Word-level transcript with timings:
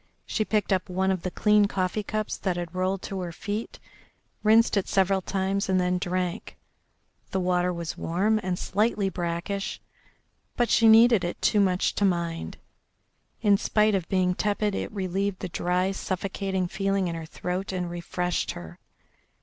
She 0.25 0.43
picked 0.43 0.73
up 0.73 0.89
one 0.89 1.11
of 1.11 1.21
the 1.21 1.29
clean 1.29 1.67
coffee 1.67 2.01
cups 2.01 2.35
that 2.37 2.57
had 2.57 2.73
rolled 2.73 3.03
to 3.03 3.19
her 3.19 3.31
feet, 3.31 3.77
rinsed 4.41 4.75
it 4.75 4.87
several 4.87 5.21
times, 5.21 5.69
and 5.69 5.79
then 5.79 5.99
drank. 5.99 6.57
The 7.29 7.39
water 7.39 7.71
was 7.71 7.99
warm 7.99 8.39
and 8.41 8.57
slightly 8.57 9.09
brackish, 9.09 9.79
but 10.57 10.71
she 10.71 10.87
needed 10.87 11.23
it 11.23 11.39
too 11.39 11.59
much 11.59 11.93
to 11.93 12.03
mind. 12.03 12.57
In 13.43 13.57
spite 13.57 13.93
of 13.93 14.09
being 14.09 14.33
tepid 14.33 14.73
it 14.73 14.91
relieved 14.91 15.37
the 15.39 15.49
dry, 15.49 15.91
suffocating 15.91 16.67
feeling 16.67 17.07
in 17.07 17.13
her 17.13 17.27
throat 17.27 17.71
and 17.71 17.87
refreshed 17.87 18.53
her. 18.53 18.79